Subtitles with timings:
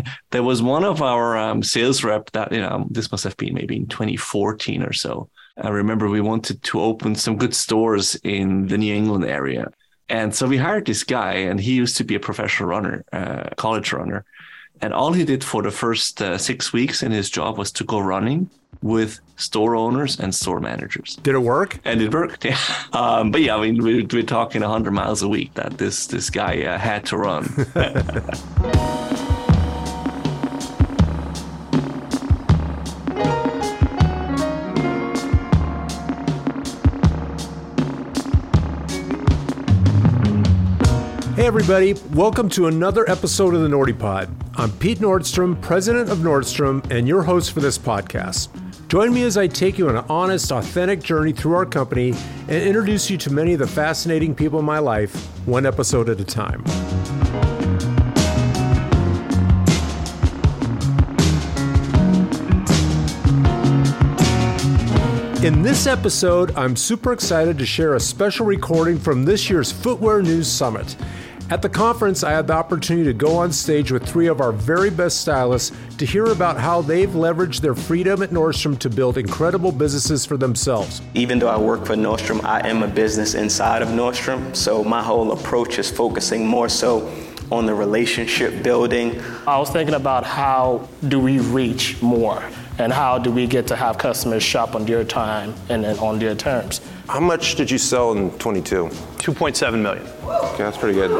[0.30, 3.54] there was one of our um, sales rep that you know this must have been
[3.54, 5.28] maybe in 2014 or so.
[5.56, 9.70] I remember we wanted to open some good stores in the New England area,
[10.08, 13.50] and so we hired this guy, and he used to be a professional runner, uh,
[13.56, 14.24] college runner,
[14.80, 17.84] and all he did for the first uh, six weeks in his job was to
[17.84, 18.50] go running
[18.82, 21.16] with store owners and store managers.
[21.22, 21.78] Did it work?
[21.84, 22.44] And it worked.
[22.52, 22.58] Yeah.
[22.92, 26.28] Um, but yeah, I mean, we're, we're talking 100 miles a week that this this
[26.28, 27.44] guy uh, had to run.
[41.54, 44.34] everybody, welcome to another episode of the Nordy Pod.
[44.54, 48.48] I'm Pete Nordstrom, president of Nordstrom, and your host for this podcast.
[48.88, 52.14] Join me as I take you on an honest, authentic journey through our company
[52.48, 55.14] and introduce you to many of the fascinating people in my life,
[55.46, 56.64] one episode at a time.
[65.44, 70.22] In this episode, I'm super excited to share a special recording from this year's Footwear
[70.22, 70.96] News Summit.
[71.50, 74.52] At the conference, I had the opportunity to go on stage with three of our
[74.52, 79.18] very best stylists to hear about how they've leveraged their freedom at Nordstrom to build
[79.18, 81.02] incredible businesses for themselves.
[81.14, 85.02] Even though I work for Nordstrom, I am a business inside of Nordstrom, so my
[85.02, 87.12] whole approach is focusing more so
[87.50, 89.20] on the relationship building.
[89.46, 92.42] I was thinking about how do we reach more
[92.82, 96.34] and how do we get to have customers shop on their time and on their
[96.34, 96.80] terms.
[97.08, 98.86] How much did you sell in 22?
[98.86, 100.04] 2.7 million.
[100.24, 101.10] Okay, that's pretty good.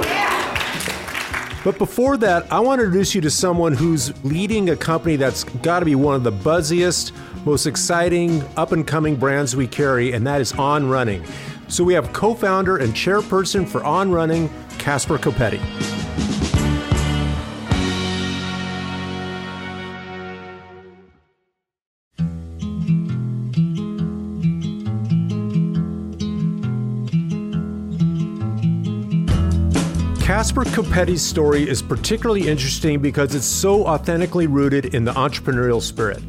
[1.64, 5.44] But before that, I want to introduce you to someone who's leading a company that's
[5.44, 7.12] got to be one of the buzziest,
[7.46, 11.24] most exciting, up and coming brands we carry, and that is On Running.
[11.68, 16.01] So we have co founder and chairperson for On Running, Caspar Coppetti.
[30.42, 36.20] Caspar Coppetti's story is particularly interesting because it's so authentically rooted in the entrepreneurial spirit.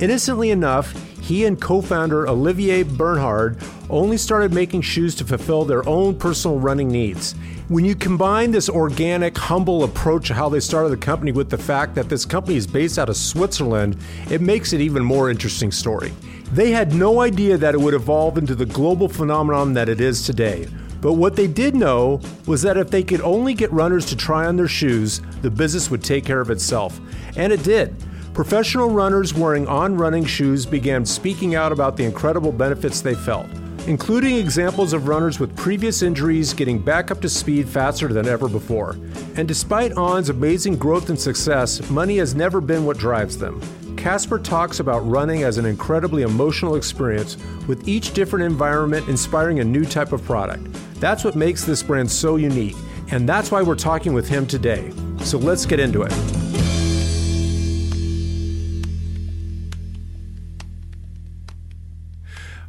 [0.00, 3.56] Innocently enough, he and co founder Olivier Bernhard
[3.88, 7.36] only started making shoes to fulfill their own personal running needs.
[7.68, 11.56] When you combine this organic, humble approach to how they started the company with the
[11.56, 13.96] fact that this company is based out of Switzerland,
[14.28, 16.12] it makes it even more interesting story.
[16.50, 20.26] They had no idea that it would evolve into the global phenomenon that it is
[20.26, 20.66] today.
[21.02, 24.46] But what they did know was that if they could only get runners to try
[24.46, 27.00] on their shoes, the business would take care of itself.
[27.36, 27.94] And it did.
[28.34, 33.46] Professional runners wearing on running shoes began speaking out about the incredible benefits they felt,
[33.88, 38.48] including examples of runners with previous injuries getting back up to speed faster than ever
[38.48, 38.96] before.
[39.34, 43.60] And despite On's amazing growth and success, money has never been what drives them.
[43.96, 47.36] Caspar talks about running as an incredibly emotional experience,
[47.66, 50.66] with each different environment inspiring a new type of product.
[51.02, 52.76] That's what makes this brand so unique,
[53.10, 54.92] and that's why we're talking with him today.
[55.24, 56.61] So let's get into it.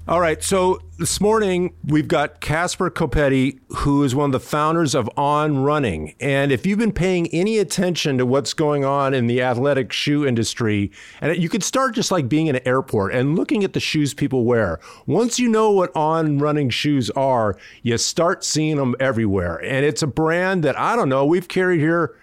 [0.05, 0.43] All right.
[0.43, 5.63] So this morning we've got Caspar Coppetti, who is one of the founders of On
[5.63, 6.13] Running.
[6.19, 10.27] And if you've been paying any attention to what's going on in the athletic shoe
[10.27, 13.79] industry, and you could start just like being in an airport and looking at the
[13.79, 14.81] shoes people wear.
[15.05, 19.55] Once you know what On Running shoes are, you start seeing them everywhere.
[19.63, 22.13] And it's a brand that I don't know, we've carried here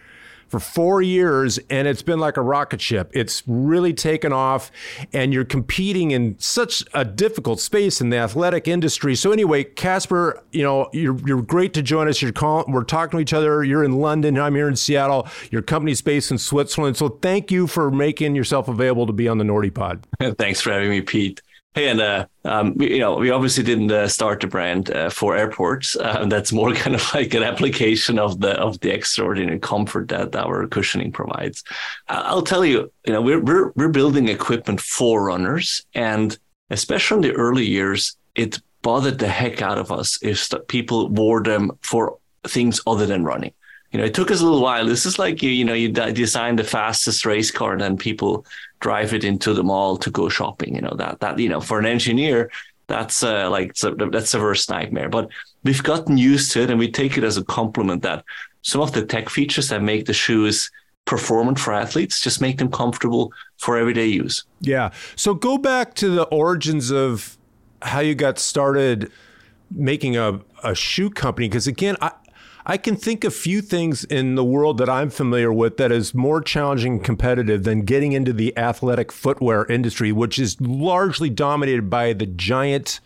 [0.50, 3.10] for four years and it's been like a rocket ship.
[3.14, 4.72] It's really taken off
[5.12, 9.14] and you're competing in such a difficult space in the athletic industry.
[9.14, 12.20] So anyway, Caspar, you know, you're, you're great to join us.
[12.20, 13.62] You're calling, we're talking to each other.
[13.62, 14.38] You're in London.
[14.38, 15.28] I'm here in Seattle.
[15.52, 16.96] Your company's based in Switzerland.
[16.96, 20.04] So thank you for making yourself available to be on the Nordy Pod.
[20.38, 21.40] Thanks for having me, Pete.
[21.72, 25.08] Hey, and uh, um, we, you know, we obviously didn't uh, start the brand uh,
[25.08, 25.96] for airports.
[26.10, 30.34] Uh, that's more kind of like an application of the of the extraordinary comfort that
[30.34, 31.62] our cushioning provides.
[32.08, 36.36] I'll tell you, you know, we're we're we're building equipment for runners, and
[36.70, 41.42] especially in the early years, it bothered the heck out of us if people wore
[41.42, 43.52] them for things other than running
[43.92, 44.86] you know, it took us a little while.
[44.86, 48.46] This is like you, you know, you design the fastest race car, and then people
[48.80, 50.74] drive it into the mall to go shopping.
[50.74, 52.50] You know that that you know for an engineer,
[52.86, 55.08] that's uh, like that's a worst nightmare.
[55.08, 55.28] But
[55.64, 58.24] we've gotten used to it, and we take it as a compliment that
[58.62, 60.70] some of the tech features that make the shoes
[61.06, 64.44] performant for athletes just make them comfortable for everyday use.
[64.60, 64.90] Yeah.
[65.16, 67.36] So go back to the origins of
[67.82, 69.10] how you got started
[69.70, 72.12] making a, a shoe company because again I
[72.66, 76.14] I can think of few things in the world that I'm familiar with that is
[76.14, 81.88] more challenging and competitive than getting into the athletic footwear industry, which is largely dominated
[81.88, 83.00] by the giant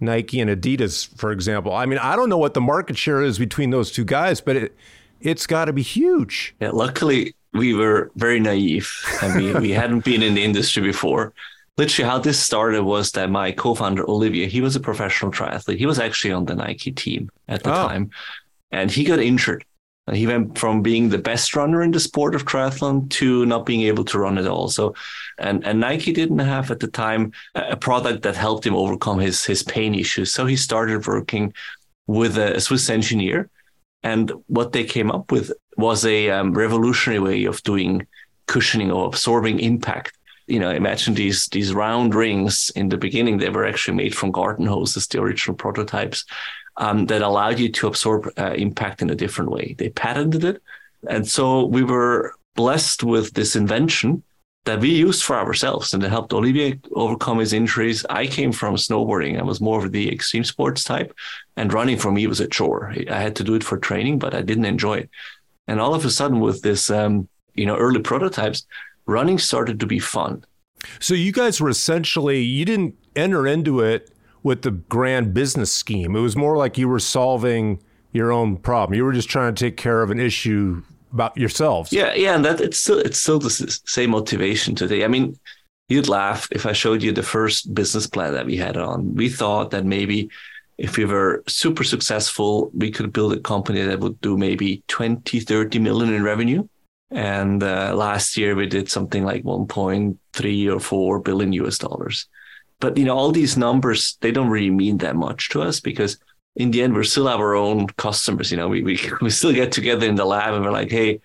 [0.00, 1.72] Nike and Adidas, for example.
[1.72, 4.56] I mean, I don't know what the market share is between those two guys, but
[4.56, 4.76] it,
[5.20, 6.54] it's got to be huge.
[6.60, 8.90] Yeah, luckily we were very naive
[9.22, 11.32] and we, we hadn't been in the industry before.
[11.78, 15.76] Literally, how this started was that my co-founder Olivier, he was a professional triathlete.
[15.76, 17.88] He was actually on the Nike team at the oh.
[17.88, 18.10] time,
[18.70, 19.64] and he got injured.
[20.06, 23.66] And he went from being the best runner in the sport of triathlon to not
[23.66, 24.68] being able to run at all.
[24.68, 24.94] So,
[25.38, 29.44] and and Nike didn't have at the time a product that helped him overcome his
[29.44, 30.32] his pain issues.
[30.32, 31.52] So he started working
[32.06, 33.50] with a Swiss engineer,
[34.04, 38.06] and what they came up with was a um, revolutionary way of doing
[38.46, 40.16] cushioning or absorbing impact
[40.46, 42.70] you know, imagine these these round rings.
[42.76, 46.24] In the beginning, they were actually made from garden hoses, the original prototypes,
[46.78, 49.74] um, that allowed you to absorb uh, impact in a different way.
[49.78, 50.62] They patented it,
[51.08, 54.22] and so we were blessed with this invention
[54.64, 58.04] that we used for ourselves, and it helped Olivier overcome his injuries.
[58.10, 61.14] I came from snowboarding; I was more of the extreme sports type,
[61.56, 62.92] and running for me was a chore.
[63.10, 65.10] I had to do it for training, but I didn't enjoy it.
[65.68, 68.66] And all of a sudden, with this, um, you know, early prototypes,
[69.06, 70.44] running started to be fun.
[71.00, 74.10] So you guys were essentially you didn't enter into it
[74.46, 76.14] with the grand business scheme.
[76.14, 77.82] It was more like you were solving
[78.12, 78.96] your own problem.
[78.96, 80.82] You were just trying to take care of an issue
[81.12, 81.92] about yourselves.
[81.92, 83.50] Yeah, yeah, and that it's still it's still the
[83.86, 85.04] same motivation today.
[85.04, 85.36] I mean,
[85.88, 89.16] you'd laugh if I showed you the first business plan that we had on.
[89.16, 90.30] We thought that maybe
[90.78, 95.40] if we were super successful, we could build a company that would do maybe 20,
[95.40, 96.68] 30 million in revenue.
[97.10, 102.28] And uh, last year we did something like 1.3 or 4 billion US dollars.
[102.80, 106.18] But you know, all these numbers they don't really mean that much to us because
[106.56, 108.50] in the end we're still our own customers.
[108.50, 111.20] You know, we we we still get together in the lab and we're like, hey,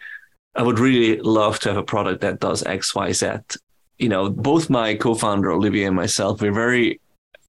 [0.56, 3.28] I would really love to have a product that does X, Y, Z.
[3.98, 7.00] You know, both my co-founder Olivier and myself, we're very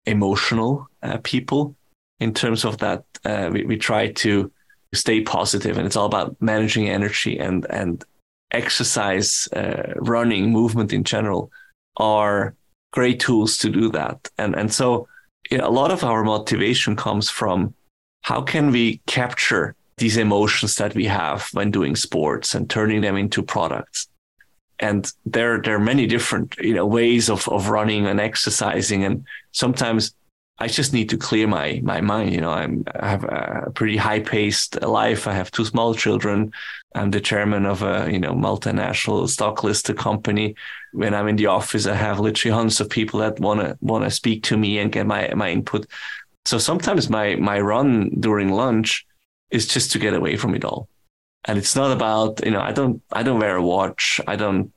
[0.06, 1.74] emotional uh, people
[2.20, 3.04] in terms of that.
[3.24, 4.50] Uh, we we try to
[4.94, 8.04] stay positive, and it's all about managing energy and and
[8.52, 11.50] exercise, uh, running, movement in general
[11.96, 12.54] are
[12.92, 14.30] great tools to do that.
[14.38, 15.08] And and so
[15.50, 17.74] you know, a lot of our motivation comes from
[18.22, 23.16] how can we capture these emotions that we have when doing sports and turning them
[23.16, 24.08] into products.
[24.78, 29.04] And there, there are many different, you know, ways of, of running and exercising.
[29.04, 30.14] And sometimes
[30.62, 32.32] I just need to clear my my mind.
[32.32, 35.26] You know, I'm I have a pretty high paced life.
[35.26, 36.52] I have two small children.
[36.94, 40.54] I'm the chairman of a you know multinational stock listed company.
[40.92, 44.44] When I'm in the office, I have literally hundreds of people that wanna wanna speak
[44.44, 45.86] to me and get my my input.
[46.44, 49.04] So sometimes my my run during lunch
[49.50, 50.88] is just to get away from it all.
[51.44, 54.20] And it's not about you know I don't I don't wear a watch.
[54.28, 54.72] I don't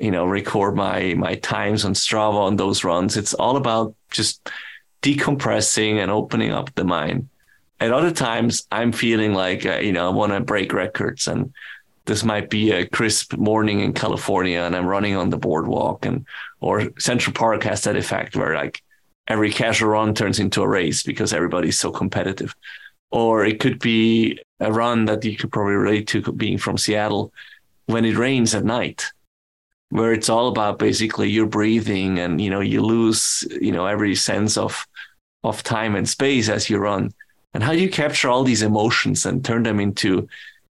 [0.00, 3.16] you know record my my times on Strava on those runs.
[3.16, 4.50] It's all about just
[5.02, 7.28] decompressing and opening up the mind.
[7.80, 11.26] At other times, I'm feeling like, uh, you know, I want to break records.
[11.26, 11.52] And
[12.04, 16.24] this might be a crisp morning in California and I'm running on the boardwalk and,
[16.60, 18.82] or Central Park has that effect where like
[19.28, 22.54] every casual run turns into a race because everybody's so competitive.
[23.10, 27.32] Or it could be a run that you could probably relate to being from Seattle
[27.86, 29.12] when it rains at night
[29.92, 34.14] where it's all about basically your breathing and you know you lose you know every
[34.14, 34.86] sense of
[35.44, 37.12] of time and space as you run
[37.54, 40.28] and how do you capture all these emotions and turn them into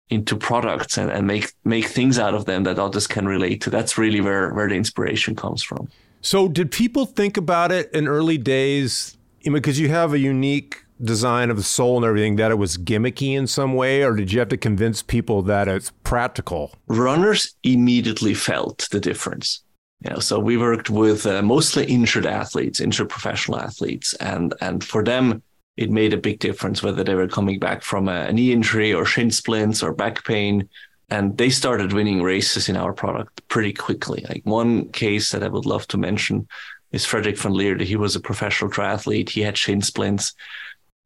[0.10, 3.70] into products and, and make make things out of them that others can relate to
[3.70, 5.88] that's really where where the inspiration comes from
[6.22, 11.50] so did people think about it in early days because you have a unique design
[11.50, 14.40] of the sole and everything that it was gimmicky in some way, or did you
[14.40, 16.74] have to convince people that it's practical?
[16.88, 19.62] Runners immediately felt the difference.
[20.10, 25.04] Know, so we worked with uh, mostly injured athletes, injured professional athletes, and and for
[25.04, 25.42] them
[25.78, 29.06] it made a big difference whether they were coming back from a, knee injury or
[29.06, 30.70] shin splints or back pain.
[31.10, 34.26] And they started winning races in our product pretty quickly.
[34.30, 36.48] Like one case that I would love to mention
[36.92, 37.82] is Frederik van Lierde.
[37.82, 39.30] He was a professional triathlete.
[39.30, 40.34] He had shin splints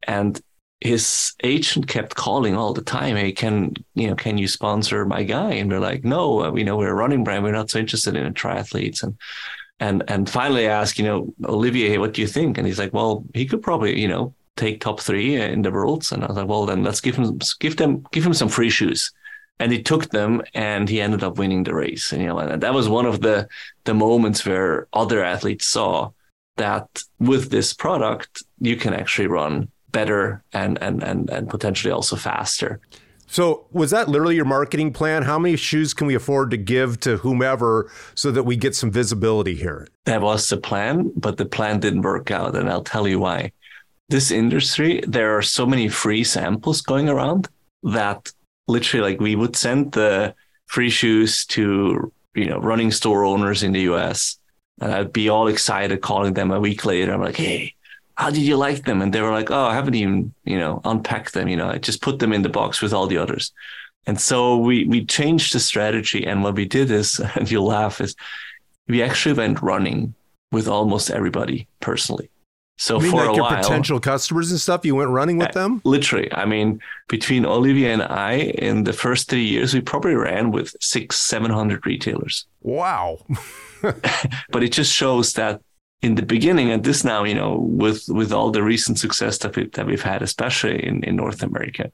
[0.06, 0.40] and
[0.80, 3.16] his agent kept calling all the time.
[3.16, 4.14] Hey, can you know?
[4.14, 5.52] Can you sponsor my guy?
[5.52, 7.44] And we're like, no, uh, you know, we're a running brand.
[7.44, 9.02] We're not so interested in triathletes.
[9.02, 9.16] And
[9.78, 12.56] and and finally, I asked, you know, Olivier, what do you think?
[12.56, 16.12] And he's like, well, he could probably, you know, take top three in the worlds.
[16.12, 18.70] And I was like, well, then let's give him give them give him some free
[18.70, 19.12] shoes.
[19.58, 22.12] And he took them, and he ended up winning the race.
[22.12, 23.48] And you know, and that was one of the
[23.84, 26.12] the moments where other athletes saw
[26.56, 32.16] that with this product, you can actually run better and and and and potentially also
[32.16, 32.80] faster.
[33.32, 35.22] So, was that literally your marketing plan?
[35.22, 38.90] How many shoes can we afford to give to whomever so that we get some
[38.90, 39.86] visibility here?
[40.04, 42.56] That was the plan, but the plan didn't work out.
[42.56, 43.52] And I'll tell you why.
[44.08, 47.48] This industry, there are so many free samples going around
[47.84, 48.32] that
[48.66, 50.34] literally, like, we would send the
[50.66, 54.40] free shoes to, you know, running store owners in the US.
[54.80, 57.14] And I'd be all excited calling them a week later.
[57.14, 57.76] I'm like, hey,
[58.20, 59.00] how did you like them?
[59.00, 61.48] And they were like, oh, I haven't even, you know, unpacked them.
[61.48, 63.50] You know, I just put them in the box with all the others.
[64.06, 66.26] And so we we changed the strategy.
[66.26, 68.14] And what we did is, and you'll laugh, is
[68.88, 70.14] we actually went running
[70.52, 72.28] with almost everybody personally.
[72.76, 75.38] So You mean for like a your while, potential customers and stuff, you went running
[75.38, 75.80] with uh, them?
[75.84, 78.32] literally, I mean, between Olivier and I,
[78.68, 82.46] in the first three years, we probably ran with six, seven hundred retailers.
[82.62, 83.18] Wow.
[83.82, 85.60] but it just shows that
[86.02, 89.54] in the beginning and this now you know with with all the recent success that,
[89.56, 91.92] we, that we've had especially in, in north america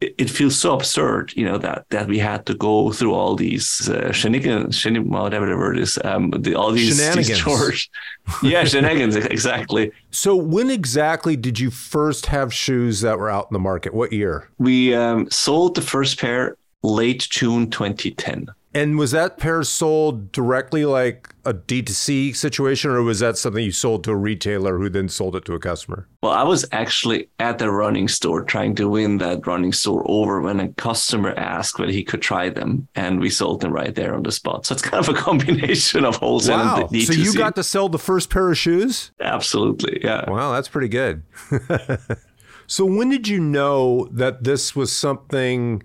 [0.00, 3.34] it, it feels so absurd you know that that we had to go through all
[3.34, 7.44] these uh, shenanigans shenig- whatever the word is um the, all these, Shenanigans.
[8.42, 13.48] these yeah shenanigans exactly So, when exactly did you first have shoes that were out
[13.50, 13.92] in the market?
[13.92, 14.48] What year?
[14.58, 20.84] we um, sold the first pair late june 2010 And was that pair sold directly
[20.84, 25.08] like a D2C situation, or was that something you sold to a retailer who then
[25.08, 26.06] sold it to a customer?
[26.22, 30.42] Well, I was actually at the running store trying to win that running store over
[30.42, 34.14] when a customer asked whether he could try them, and we sold them right there
[34.14, 34.66] on the spot.
[34.66, 36.76] So it's kind of a combination of wholesale Wow.
[36.82, 37.06] and D2C.
[37.06, 39.10] So you got to sell the first pair of shoes?
[39.22, 40.28] absolutely, yeah.
[40.28, 41.22] Wow, that's pretty good.
[42.66, 45.82] so when did you know that this was something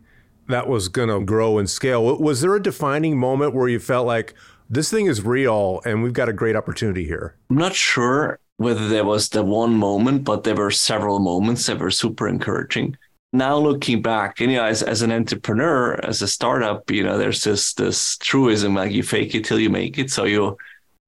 [0.51, 2.17] that was going to grow and scale?
[2.17, 4.33] Was there a defining moment where you felt like
[4.69, 7.35] this thing is real and we've got a great opportunity here?
[7.49, 11.79] I'm not sure whether there was the one moment, but there were several moments that
[11.79, 12.95] were super encouraging.
[13.33, 17.17] Now looking back, and you know, as, as an entrepreneur, as a startup, you know,
[17.17, 20.11] there's this this truism like you fake it till you make it.
[20.11, 20.57] So you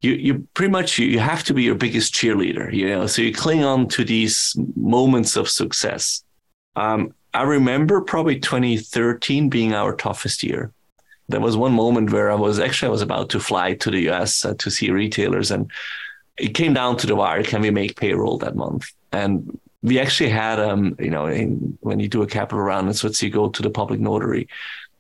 [0.02, 3.08] you you pretty much you, have to be your biggest cheerleader, you know.
[3.08, 6.24] So you cling on to these moments of success.
[6.76, 10.72] Um, I remember probably 2013 being our toughest year.
[11.30, 14.10] There was one moment where I was actually I was about to fly to the
[14.10, 15.72] US uh, to see retailers, and
[16.38, 17.44] it came down to the wire.
[17.44, 18.92] Can we make payroll that month?
[19.12, 22.94] And we actually had, um, you know, in, when you do a capital round in
[22.94, 24.48] Switzerland, you go to the public notary.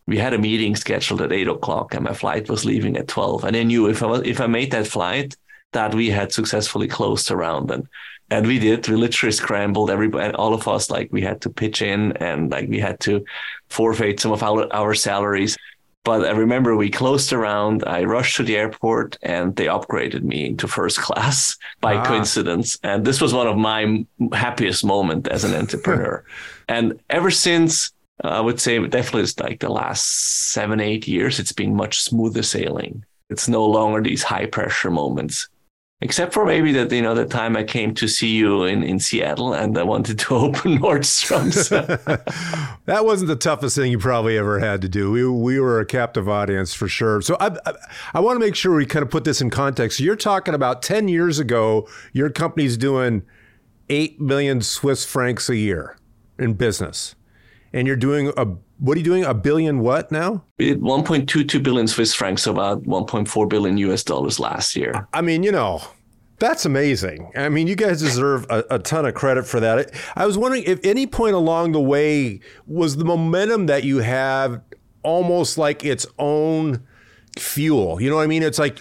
[0.07, 3.43] We had a meeting scheduled at eight o'clock, and my flight was leaving at twelve.
[3.43, 5.35] And I knew if I was, if I made that flight,
[5.73, 7.69] that we had successfully closed the round.
[7.69, 7.87] And
[8.29, 8.87] and we did.
[8.87, 10.89] We literally scrambled everybody, all of us.
[10.89, 13.23] Like we had to pitch in, and like we had to
[13.69, 15.57] forfeit some of our our salaries.
[16.05, 17.85] But I remember we closed the round.
[17.85, 22.05] I rushed to the airport and they upgraded me into first class by Ah.
[22.05, 22.77] coincidence.
[22.83, 26.25] And this was one of my happiest moments as an entrepreneur.
[26.67, 31.53] and ever since, I would say definitely it's like the last seven, eight years, it's
[31.53, 33.05] been much smoother sailing.
[33.29, 35.47] It's no longer these high pressure moments.
[36.03, 38.99] Except for maybe that, you know, the time I came to see you in, in
[38.99, 41.69] Seattle and I wanted to open Nordstrom's.
[42.85, 45.11] that wasn't the toughest thing you probably ever had to do.
[45.11, 47.21] We, we were a captive audience for sure.
[47.21, 47.73] So I, I,
[48.15, 50.01] I want to make sure we kind of put this in context.
[50.01, 53.23] You're talking about 10 years ago, your company's doing
[53.87, 55.95] 8 million Swiss francs a year
[56.37, 57.15] in business.
[57.73, 58.45] And you're doing a,
[58.79, 59.23] what are you doing?
[59.23, 60.43] A billion what now?
[60.59, 65.07] We did 1.22 billion Swiss francs, about 1.4 billion US dollars last year.
[65.13, 65.81] I mean, you know,
[66.39, 67.31] that's amazing.
[67.35, 69.93] I mean, you guys deserve a, a ton of credit for that.
[70.15, 74.61] I was wondering if any point along the way was the momentum that you have
[75.03, 76.85] almost like its own
[77.39, 78.01] fuel.
[78.01, 78.43] You know what I mean?
[78.43, 78.79] It's like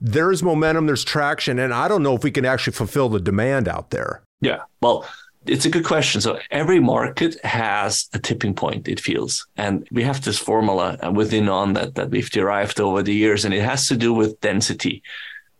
[0.00, 3.68] there's momentum, there's traction, and I don't know if we can actually fulfill the demand
[3.68, 4.22] out there.
[4.40, 4.62] Yeah.
[4.80, 5.06] Well,
[5.46, 6.20] it's a good question.
[6.20, 9.46] So every market has a tipping point, it feels.
[9.56, 13.44] And we have this formula uh, within on that that we've derived over the years,
[13.44, 15.02] and it has to do with density.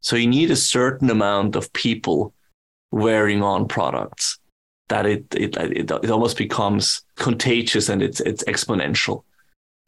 [0.00, 2.34] So you need a certain amount of people
[2.90, 4.38] wearing on products
[4.88, 9.24] that it it it, it almost becomes contagious and it's it's exponential.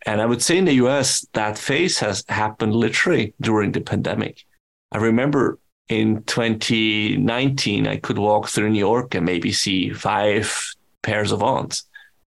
[0.04, 4.44] And I would say in the US that phase has happened literally during the pandemic.
[4.92, 11.32] I remember in 2019 I could walk through New York and maybe see five pairs
[11.32, 11.84] of aunts.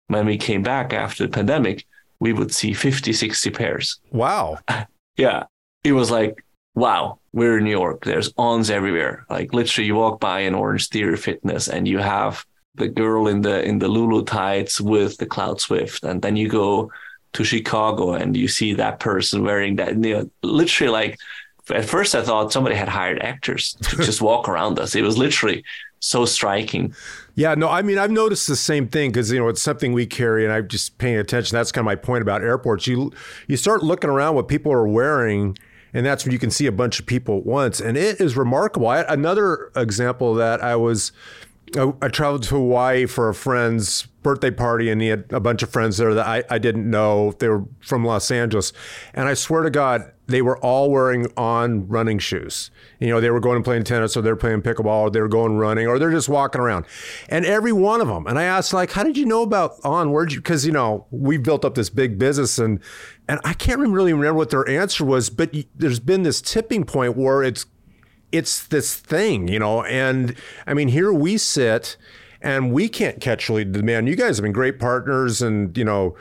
[0.07, 1.85] When we came back after the pandemic,
[2.19, 3.99] we would see 50, 60 pairs.
[4.11, 4.59] Wow.
[5.17, 5.47] Yeah.
[5.83, 8.05] It was like, wow, we're in New York.
[8.05, 9.25] There's ons everywhere.
[9.29, 13.41] Like literally you walk by an Orange Theory Fitness and you have the girl in
[13.41, 16.05] the in the Lulu tights with the Cloud Swift.
[16.05, 16.89] And then you go
[17.33, 21.19] to Chicago and you see that person wearing that, you know, literally like
[21.71, 24.95] at first I thought somebody had hired actors to just walk around us.
[24.95, 25.63] It was literally
[25.99, 26.93] so striking.
[27.35, 30.05] Yeah, no, I mean, I've noticed the same thing because you know it's something we
[30.05, 31.55] carry, and I'm just paying attention.
[31.55, 32.87] That's kind of my point about airports.
[32.87, 33.11] You
[33.47, 35.57] you start looking around what people are wearing,
[35.93, 38.35] and that's when you can see a bunch of people at once, and it is
[38.35, 38.87] remarkable.
[38.87, 41.11] I, another example that I was
[41.77, 45.63] I, I, traveled to Hawaii for a friend's birthday party, and he had a bunch
[45.63, 47.33] of friends there that I, I didn't know.
[47.39, 48.73] They were from Los Angeles.
[49.13, 52.71] And I swear to God, they were all wearing on running shoes.
[52.99, 55.57] You know, they were going and playing tennis, or they're playing pickleball, or they're going
[55.57, 56.85] running, or they're just walking around.
[57.27, 58.27] And every one of them.
[58.27, 60.11] And I asked, like, how did you know about on?
[60.11, 60.39] Where'd you?
[60.39, 62.79] Because you know, we've built up this big business, and
[63.27, 67.17] and I can't really remember what their answer was, but there's been this tipping point
[67.17, 67.65] where it's
[68.31, 69.83] it's this thing, you know.
[69.83, 70.35] And
[70.67, 71.97] I mean, here we sit
[72.41, 74.07] and we can't catch lead demand.
[74.07, 76.15] You guys have been great partners and, you know,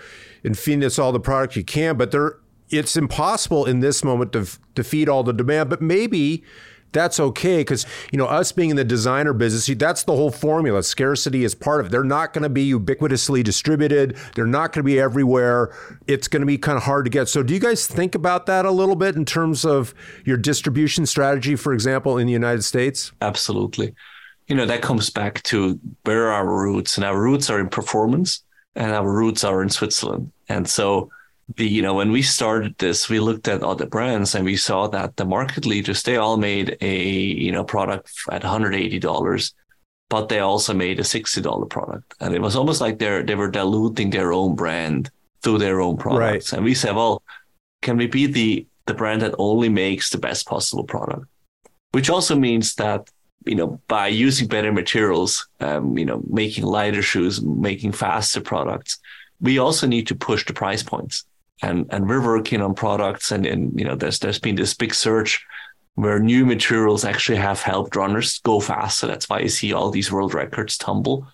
[0.44, 2.38] and feeding us all the product you can, but there
[2.70, 5.70] it's impossible in this moment to, to feed all the demand.
[5.70, 6.44] But maybe
[6.92, 10.82] that's okay because you know us being in the designer business that's the whole formula.
[10.82, 11.88] Scarcity is part of it.
[11.90, 14.16] They're not going to be ubiquitously distributed.
[14.34, 15.74] They're not going to be everywhere.
[16.06, 17.28] It's going to be kind of hard to get.
[17.28, 19.94] So do you guys think about that a little bit in terms of
[20.24, 23.12] your distribution strategy for example in the united states?
[23.20, 23.94] Absolutely.
[24.46, 27.68] You know that comes back to where are our roots and our roots are in
[27.68, 28.42] performance
[28.74, 30.32] and our roots are in switzerland.
[30.48, 31.10] And so
[31.56, 35.16] you know when we started this we looked at other brands and we saw that
[35.16, 39.52] the market leaders they all made a you know product at $180
[40.10, 42.14] but they also made a $60 product.
[42.20, 45.10] And it was almost like they're they were diluting their own brand
[45.42, 46.52] through their own products.
[46.52, 46.56] Right.
[46.56, 47.22] and we said well
[47.82, 51.26] can we be the the brand that only makes the best possible product?
[51.92, 53.10] Which also means that
[53.46, 58.98] you know by using better materials um, you know making lighter shoes making faster products
[59.40, 61.24] we also need to push the price points
[61.62, 64.94] and and we're working on products and, and you know there's there's been this big
[64.94, 65.44] search
[65.94, 69.08] where new materials actually have helped runners go faster.
[69.08, 71.26] That's why you see all these world records tumble.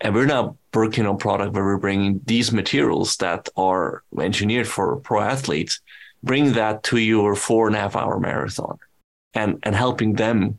[0.00, 4.96] And we're now working on product where we're bringing these materials that are engineered for
[4.96, 5.80] pro athletes,
[6.24, 8.78] bring that to your four and a half hour marathon
[9.34, 10.58] and, and helping them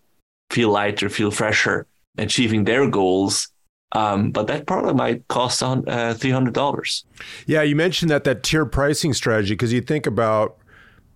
[0.50, 3.50] feel lighter, feel fresher, achieving their goals
[3.94, 7.06] um, but that product might cost uh, three hundred dollars.
[7.46, 10.58] Yeah, you mentioned that that tier pricing strategy because you think about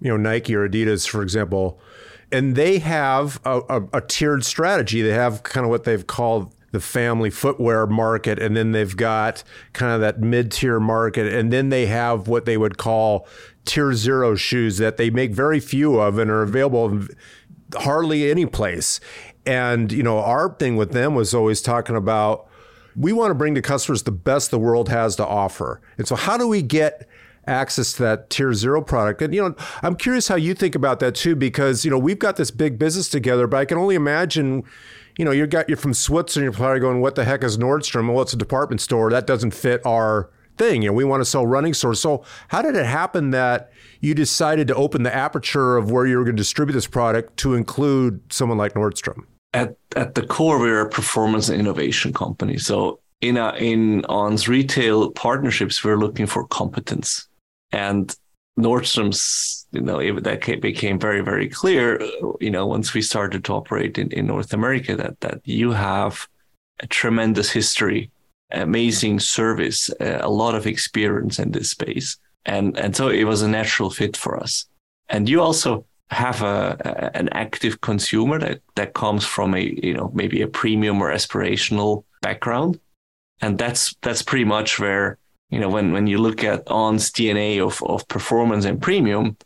[0.02, 1.80] you know Nike or Adidas, for example,
[2.32, 5.02] and they have a, a, a tiered strategy.
[5.02, 9.44] They have kind of what they've called the family footwear market, and then they've got
[9.72, 13.28] kind of that mid tier market, and then they have what they would call
[13.64, 17.08] tier zero shoes that they make very few of and are available
[17.76, 19.00] hardly any place.
[19.46, 22.48] And you know, our thing with them was always talking about
[22.96, 25.82] we want to bring to customers the best the world has to offer.
[25.98, 27.08] And so, how do we get
[27.48, 29.22] access to that tier zero product?
[29.22, 32.20] And, you know, I'm curious how you think about that too, because, you know, we've
[32.20, 34.64] got this big business together, but I can only imagine.
[35.18, 36.44] You know, you got you're from Switzerland.
[36.44, 38.12] You're probably going, "What the heck is Nordstrom?
[38.12, 39.10] Well, it's a department store.
[39.10, 40.82] That doesn't fit our thing.
[40.82, 42.00] You know, we want to sell running stores.
[42.00, 46.18] So, how did it happen that you decided to open the aperture of where you
[46.18, 49.26] were going to distribute this product to include someone like Nordstrom?
[49.56, 52.58] At at the core, we're a performance and innovation company.
[52.58, 57.28] So in a, in On's retail partnerships, we're looking for competence,
[57.72, 58.14] and
[58.60, 62.02] Nordstrom's, you know, that became very very clear.
[62.42, 66.28] You know, once we started to operate in, in North America, that that you have
[66.82, 68.12] a tremendous history,
[68.52, 73.48] amazing service, a lot of experience in this space, and and so it was a
[73.60, 74.68] natural fit for us.
[75.08, 79.94] And you also have a, a, an active consumer that that comes from a you
[79.94, 82.80] know maybe a premium or aspirational background.
[83.42, 85.18] And that's that's pretty much where
[85.50, 89.38] you know when when you look at on's dna of of performance and premium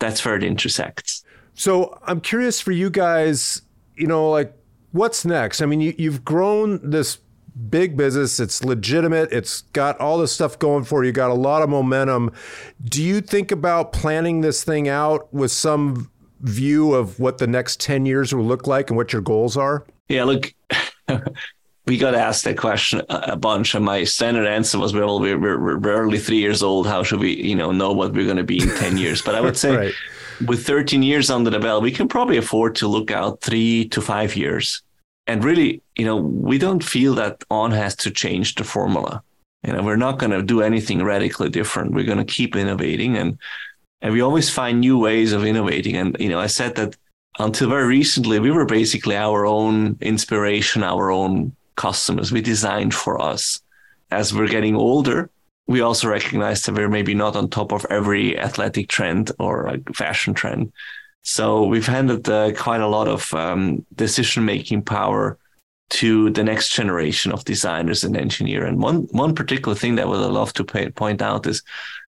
[0.00, 1.24] that's where it intersects.
[1.54, 3.62] So i'm curious for you guys
[3.96, 4.52] you know like
[4.92, 5.60] what's next?
[5.62, 7.18] I mean you, you've grown this
[7.56, 8.38] big business.
[8.38, 9.32] It's legitimate.
[9.32, 11.12] It's got all this stuff going for you.
[11.12, 12.32] Got a lot of momentum.
[12.84, 17.80] Do you think about planning this thing out with some view of what the next
[17.80, 19.86] 10 years will look like and what your goals are?
[20.08, 20.52] Yeah, look,
[21.86, 25.78] we got asked that question a bunch, and my standard answer was, "Well, we're, we're,
[25.78, 26.86] barely three years old.
[26.86, 29.34] How should we, you know, know what we're going to be in ten years?" But
[29.34, 29.94] I would say, right.
[30.46, 34.00] with 13 years under the belt, we can probably afford to look out three to
[34.00, 34.82] five years
[35.26, 39.22] and really, you know, we don't feel that On has to change the formula.
[39.64, 41.92] You know, we're not going to do anything radically different.
[41.92, 43.38] We're going to keep innovating, and
[44.00, 45.96] and we always find new ways of innovating.
[45.96, 46.96] And you know, I said that
[47.38, 52.32] until very recently, we were basically our own inspiration, our own customers.
[52.32, 53.60] We designed for us.
[54.10, 55.30] As we're getting older,
[55.66, 59.94] we also recognize that we're maybe not on top of every athletic trend or like
[59.94, 60.72] fashion trend.
[61.28, 65.36] So we've handed uh, quite a lot of um, decision making power
[65.90, 68.68] to the next generation of designers and engineers.
[68.68, 71.64] And one one particular thing that I would love to pay, point out is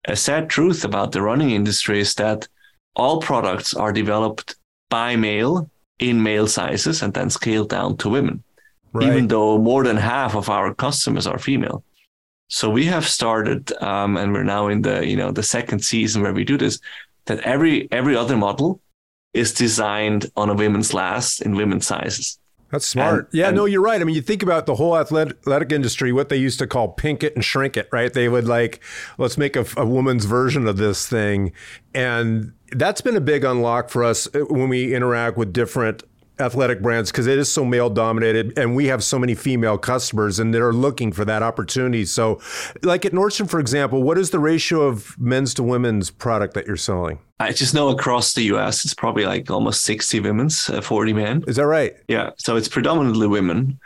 [0.07, 2.47] a sad truth about the running industry is that
[2.95, 4.55] all products are developed
[4.89, 5.69] by male
[5.99, 8.41] in male sizes and then scaled down to women,
[8.93, 9.09] right.
[9.09, 11.83] even though more than half of our customers are female.
[12.47, 16.21] So we have started, um, and we're now in the you know the second season
[16.21, 16.79] where we do this.
[17.25, 18.79] That every every other model
[19.33, 22.37] is designed on a women's last in women's sizes.
[22.71, 23.25] That's smart.
[23.25, 23.99] And, yeah, and, no, you're right.
[23.99, 27.21] I mean, you think about the whole athletic industry, what they used to call pink
[27.21, 28.11] it and shrink it, right?
[28.11, 28.81] They would like,
[29.17, 31.51] let's make a, a woman's version of this thing.
[31.93, 36.03] And that's been a big unlock for us uh, when we interact with different
[36.41, 40.39] athletic brands because it is so male dominated and we have so many female customers
[40.39, 42.05] and they're looking for that opportunity.
[42.05, 42.41] So,
[42.81, 46.67] like at Nordstrom, for example, what is the ratio of men's to women's product that
[46.67, 47.19] you're selling?
[47.39, 51.43] I just know across the US, it's probably like almost 60 women's, uh, 40 men.
[51.47, 51.93] Is that right?
[52.07, 52.31] Yeah.
[52.37, 53.79] So it's predominantly women.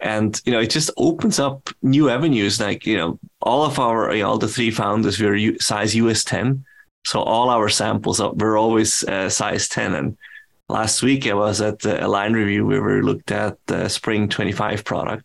[0.00, 2.60] And, you know, it just opens up new avenues.
[2.60, 6.24] Like, you know, all of our, you know, all the three founders, we're size US
[6.24, 6.64] 10.
[7.04, 9.94] So all our samples are, were always uh, size 10.
[9.94, 10.16] And
[10.68, 14.84] last week I was at a line review where we looked at the spring 25
[14.84, 15.24] product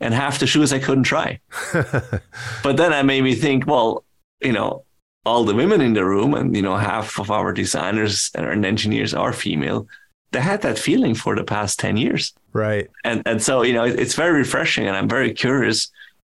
[0.00, 1.40] and half the shoes I couldn't try.
[1.72, 4.04] but then that made me think, well,
[4.40, 4.84] you know,
[5.26, 9.12] all the women in the room and, you know, half of our designers and engineers
[9.12, 9.86] are female.
[10.32, 12.32] They had that feeling for the past 10 years.
[12.52, 12.88] Right.
[13.04, 15.90] And, and so, you know, it's very refreshing and I'm very curious.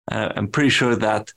[0.09, 1.33] Uh, I'm pretty sure that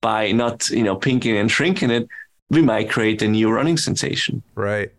[0.00, 2.08] by not, you know, pinking and shrinking it,
[2.50, 4.42] we might create a new running sensation.
[4.54, 4.92] Right.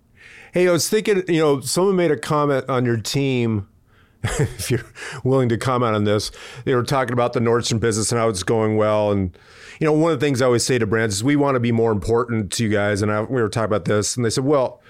[0.56, 3.68] Hey, I was thinking, you know, someone made a comment on your team.
[4.24, 4.86] if you're
[5.22, 6.32] willing to comment on this,
[6.64, 9.12] they were talking about the Nordstrom business and how it's going well.
[9.12, 9.38] And,
[9.82, 11.60] you know, one of the things I always say to brands is we want to
[11.60, 13.02] be more important to you guys.
[13.02, 14.82] And I, we were talking about this, and they said, well,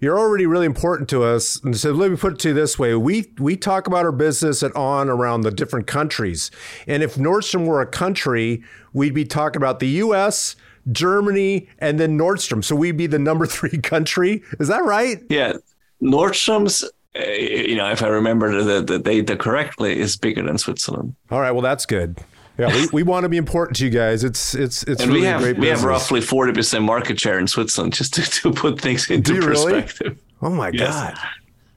[0.00, 1.62] you're already really important to us.
[1.62, 2.94] And so let me put it to you this way.
[2.94, 6.50] We we talk about our business at on around the different countries.
[6.86, 10.56] And if Nordstrom were a country, we'd be talking about the US,
[10.92, 12.64] Germany, and then Nordstrom.
[12.64, 14.42] So we'd be the number three country.
[14.58, 15.22] Is that right?
[15.28, 15.54] Yeah.
[16.02, 16.82] Nordstrom's,
[17.18, 21.14] uh, you know, if I remember the, the data correctly, is bigger than Switzerland.
[21.30, 21.50] All right.
[21.50, 22.18] Well, that's good.
[22.58, 24.22] Yeah, we, we want to be important to you guys.
[24.22, 25.80] It's it's it's and really we have great we business.
[25.80, 30.00] have roughly forty percent market share in Switzerland, just to, to put things into perspective.
[30.08, 30.18] Really?
[30.42, 30.94] Oh my yes.
[30.94, 31.18] god,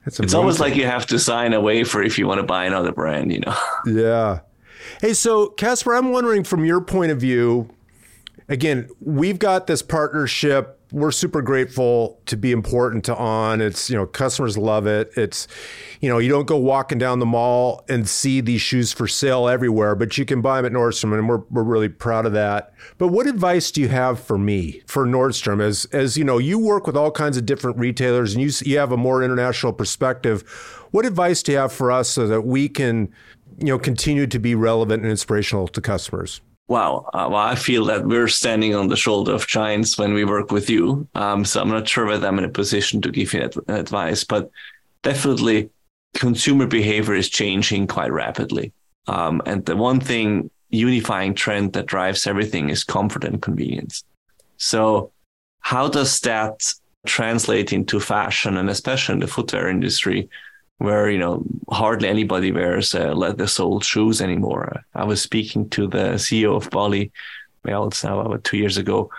[0.04, 2.66] that's It's almost like you have to sign a waiver if you want to buy
[2.66, 3.56] another brand, you know.
[3.86, 4.40] Yeah.
[5.00, 7.70] Hey, so Caspar, I'm wondering from your point of view,
[8.48, 10.80] again, we've got this partnership.
[10.92, 13.60] We're super grateful to be important to On.
[13.60, 15.10] It's, you know, customers love it.
[15.16, 15.48] It's,
[16.00, 19.48] you know, you don't go walking down the mall and see these shoes for sale
[19.48, 22.72] everywhere, but you can buy them at Nordstrom, and we're, we're really proud of that.
[22.96, 25.60] But what advice do you have for me, for Nordstrom?
[25.60, 28.78] As, as you know, you work with all kinds of different retailers and you, you
[28.78, 30.42] have a more international perspective.
[30.92, 33.12] What advice do you have for us so that we can,
[33.58, 36.40] you know, continue to be relevant and inspirational to customers?
[36.66, 37.10] Wow.
[37.12, 40.50] Uh, well, I feel that we're standing on the shoulder of giants when we work
[40.50, 41.06] with you.
[41.14, 44.24] Um, so I'm not sure whether I'm in a position to give you that advice,
[44.24, 44.50] but
[45.02, 45.70] definitely
[46.14, 48.72] consumer behavior is changing quite rapidly.
[49.06, 54.02] Um, and the one thing unifying trend that drives everything is comfort and convenience.
[54.56, 55.12] So
[55.60, 56.72] how does that
[57.06, 60.30] translate into fashion and especially in the footwear industry?
[60.78, 64.84] Where you know hardly anybody wears uh, leather-soled shoes anymore.
[64.94, 67.12] I was speaking to the CEO of Bally,
[67.64, 69.10] well, it's now about two years ago,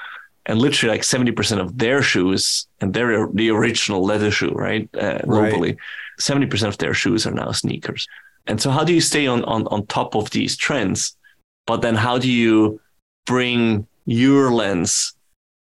[0.46, 4.88] and literally like seventy percent of their shoes, and they're the original leather shoe, right?
[4.94, 5.78] Uh, globally,
[6.20, 8.08] seventy percent of their shoes are now sneakers.
[8.48, 11.18] And so, how do you stay on on on top of these trends?
[11.66, 12.80] But then, how do you
[13.26, 15.14] bring your lens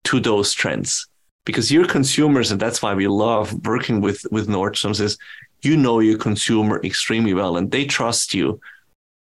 [0.06, 1.08] to those trends?
[1.46, 5.18] Because your consumers, and that's why we love working with with Nordstrom's, is
[5.66, 8.60] you know your consumer extremely well and they trust you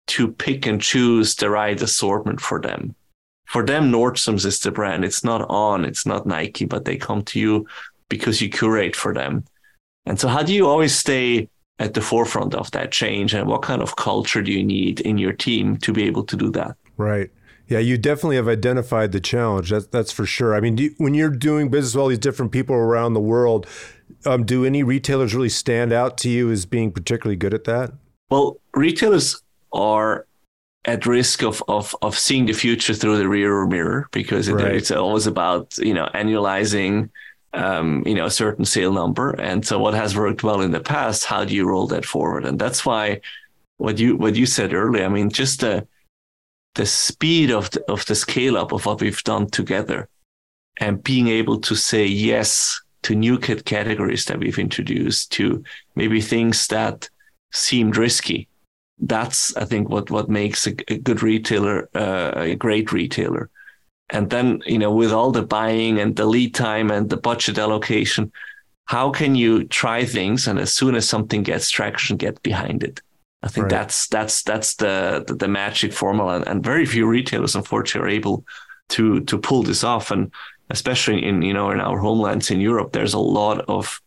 [0.08, 2.96] to pick and choose the right assortment for them.
[3.46, 5.04] For them, Nordstrom's is the brand.
[5.04, 7.68] It's not on, it's not Nike, but they come to you
[8.10, 9.44] because you curate for them.
[10.06, 11.50] And so, how do you always stay
[11.80, 13.34] at the forefront of that change?
[13.34, 16.38] And what kind of culture do you need in your team to be able to
[16.38, 16.76] do that?
[16.98, 17.30] Right.
[17.68, 19.70] Yeah, you definitely have identified the challenge.
[19.70, 20.56] That's that's for sure.
[20.56, 23.66] I mean, you, when you're doing business with all these different people around the world,
[24.26, 27.91] um, do any retailers really stand out to you as being particularly good at that?
[28.30, 29.41] Well, retailers
[29.74, 30.26] are
[30.86, 34.76] at risk of of of seeing the future through the rear mirror because it, right.
[34.76, 37.10] it's always about you know annualizing
[37.54, 40.80] um, you know a certain sale number and so what has worked well in the
[40.80, 43.19] past how do you roll that forward and that's why
[43.78, 45.86] what you what you said earlier i mean just the
[46.76, 50.08] the speed of the, of the scale up of what we've done together
[50.78, 55.64] and being able to say yes to new categories that we've introduced, to
[55.96, 57.10] maybe things that
[57.52, 58.48] seemed risky,
[59.00, 63.50] that's I think what what makes a, a good retailer uh, a great retailer.
[64.10, 67.58] And then you know with all the buying and the lead time and the budget
[67.58, 68.32] allocation,
[68.86, 73.02] how can you try things and as soon as something gets traction, get behind it?
[73.44, 73.72] I think right.
[73.72, 78.16] that's that's that's the, the, the magic formula, and, and very few retailers, unfortunately, are
[78.16, 78.46] able
[78.90, 80.12] to to pull this off.
[80.12, 80.32] And
[80.72, 84.02] especially in you know in our homelands in Europe, there's a lot of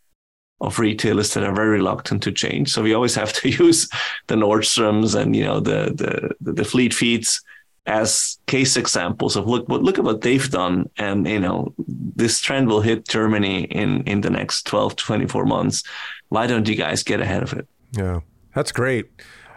[0.60, 2.72] of retailers that are very reluctant to change.
[2.72, 3.88] So we always have to use
[4.26, 7.40] the Nordstroms and you know the the the Fleet Feets
[7.86, 11.74] as case examples of look what look at what they've done and you know
[12.16, 15.82] this trend will hit Germany in in the next 12 24 months.
[16.30, 17.68] Why don't you guys get ahead of it?
[17.92, 18.20] Yeah.
[18.54, 19.10] That's great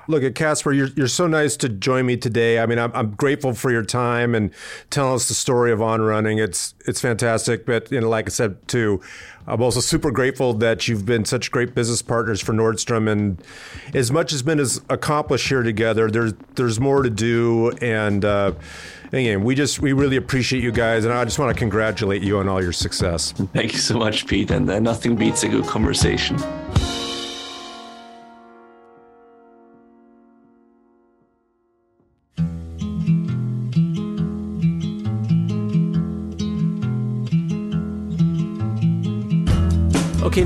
[0.08, 2.60] Look, at Caspar, you're, you're so nice to join me today.
[2.60, 4.52] I mean, I'm, I'm grateful for your time and
[4.90, 6.38] telling us the story of On Running.
[6.40, 7.66] It's it's fantastic.
[7.66, 9.02] But you know, like I said too,
[9.48, 13.10] I'm also super grateful that you've been such great business partners for Nordstrom.
[13.10, 13.42] And
[13.94, 17.72] as much has been as accomplished here together, there's there's more to do.
[17.82, 18.54] And uh,
[19.12, 22.40] again, we just we really appreciate you guys, and I just want to congratulate you
[22.40, 23.34] on all your success.
[23.54, 24.52] Thank you so much, Pete.
[24.52, 26.38] And uh, nothing beats a good conversation.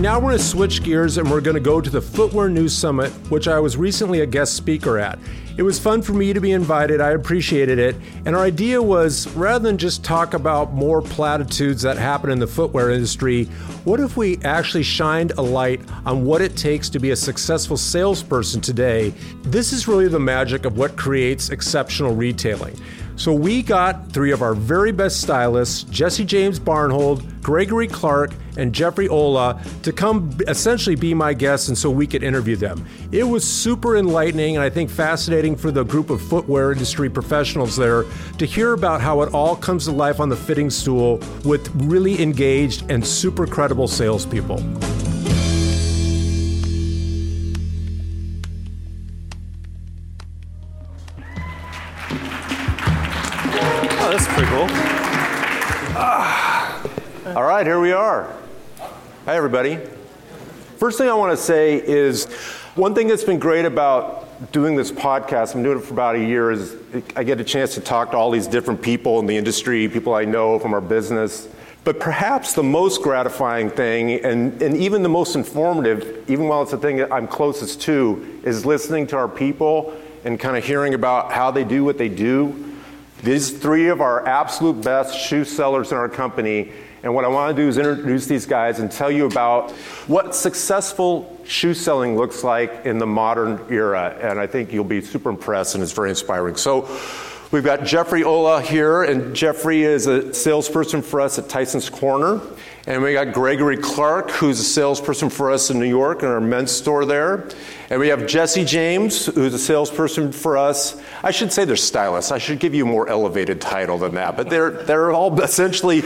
[0.02, 2.76] Now we're going to switch gears and we're going to go to the Footwear News
[2.76, 5.20] Summit, which I was recently a guest speaker at.
[5.58, 7.96] It was fun for me to be invited, I appreciated it.
[8.26, 12.48] And our idea was rather than just talk about more platitudes that happen in the
[12.48, 13.44] footwear industry,
[13.84, 17.78] what if we actually shined a light on what it takes to be a successful
[17.78, 19.14] salesperson today?
[19.44, 22.76] This is really the magic of what creates exceptional retailing.
[23.18, 28.32] So we got three of our very best stylists, Jesse James Barnholdt, Gregory Clark,
[28.62, 32.86] and Jeffrey Ola, to come essentially be my guests and so we could interview them.
[33.12, 37.76] It was super enlightening and I think fascinating for the group of footwear industry professionals
[37.76, 38.06] there
[38.38, 42.22] to hear about how it all comes to life on the fitting stool with really
[42.22, 44.64] engaged and super credible salespeople.
[54.04, 54.68] Oh, that's pretty cool.
[55.98, 56.84] Ah.
[57.36, 58.41] All right, here we are.
[59.26, 59.78] Hi, everybody.
[60.78, 62.26] First thing I want to say is
[62.74, 66.26] one thing that's been great about doing this podcast, I'm doing it for about a
[66.26, 66.76] year, is
[67.16, 70.16] I get a chance to talk to all these different people in the industry, people
[70.16, 71.48] I know from our business.
[71.84, 76.72] But perhaps the most gratifying thing, and, and even the most informative, even while it's
[76.72, 80.96] the thing that I'm closest to, is listening to our people and kind of hearing
[80.96, 82.74] about how they do what they do.
[83.22, 86.72] These three of our absolute best shoe sellers in our company
[87.04, 89.72] and what I want to do is introduce these guys and tell you about
[90.08, 94.16] what successful shoe selling looks like in the modern era.
[94.22, 96.56] And I think you'll be super impressed and it's very inspiring.
[96.56, 96.88] So
[97.52, 102.40] we've got Jeffrey Ola here, and Jeffrey is a salesperson for us at Tyson's Corner.
[102.88, 106.42] And we got Gregory Clark, who's a salesperson for us in New York in our
[106.42, 107.48] men's store there.
[107.92, 111.00] And we have Jesse James, who's a salesperson for us.
[111.22, 112.32] I should say they're stylists.
[112.32, 114.36] I should give you a more elevated title than that.
[114.36, 116.02] But they're, they're all essentially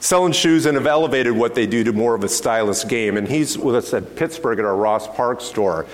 [0.00, 3.16] selling shoes and have elevated what they do to more of a stylist game.
[3.16, 5.86] And he's with us at Pittsburgh at our Ross Park store.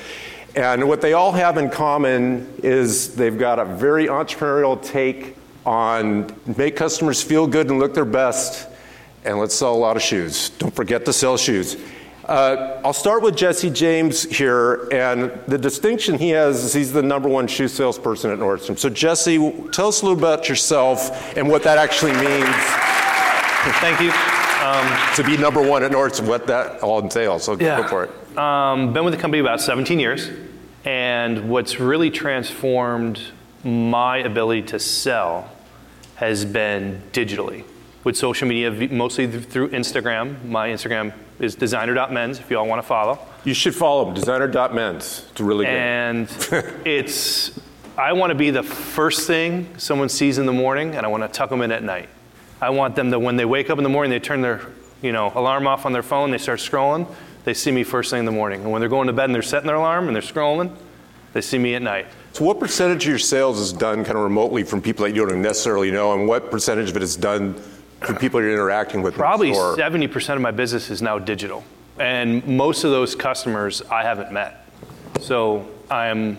[0.54, 5.36] And what they all have in common is they've got a very entrepreneurial take
[5.66, 8.68] on make customers feel good and look their best,
[9.24, 10.50] and let's sell a lot of shoes.
[10.50, 11.76] Don't forget to sell shoes.
[12.26, 17.02] Uh, I'll start with Jesse James here, and the distinction he has is he's the
[17.02, 18.78] number one shoe salesperson at Nordstrom.
[18.78, 19.38] So, Jesse,
[19.72, 23.03] tell us a little about yourself and what that actually means.
[23.80, 24.10] Thank you.
[24.64, 27.44] Um, to be number one at Nordstrom, what that all entails.
[27.44, 27.80] So yeah.
[27.80, 28.38] go for it.
[28.38, 30.28] Um, been with the company about 17 years,
[30.84, 33.20] and what's really transformed
[33.64, 35.50] my ability to sell
[36.16, 37.64] has been digitally
[38.04, 40.44] with social media, mostly through Instagram.
[40.44, 43.18] My Instagram is designer.mens if you all want to follow.
[43.44, 45.26] You should follow them, designer.mens.
[45.30, 45.74] It's really good.
[45.74, 46.28] And
[46.84, 47.58] it's,
[47.96, 51.22] I want to be the first thing someone sees in the morning, and I want
[51.22, 52.10] to tuck them in at night.
[52.60, 54.60] I want them to, when they wake up in the morning, they turn their
[55.04, 57.06] you know, alarm off on their phone, they start scrolling,
[57.44, 58.62] they see me first thing in the morning.
[58.62, 60.74] And when they're going to bed and they're setting their alarm and they're scrolling,
[61.34, 62.06] they see me at night.
[62.32, 65.26] So, what percentage of your sales is done kind of remotely from people that you
[65.26, 67.54] don't necessarily know, and what percentage of it is done
[68.00, 69.14] from people you're interacting with?
[69.14, 71.62] Probably 70% of my business is now digital.
[71.98, 74.66] And most of those customers I haven't met.
[75.20, 76.38] So, I am